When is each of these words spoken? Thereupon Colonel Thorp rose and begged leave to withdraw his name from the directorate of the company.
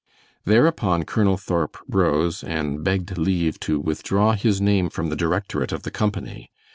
Thereupon 0.45 1.03
Colonel 1.03 1.37
Thorp 1.37 1.77
rose 1.87 2.43
and 2.43 2.83
begged 2.83 3.19
leave 3.19 3.59
to 3.59 3.79
withdraw 3.79 4.31
his 4.31 4.59
name 4.59 4.89
from 4.89 5.09
the 5.09 5.15
directorate 5.15 5.71
of 5.71 5.83
the 5.83 5.91
company. 5.91 6.49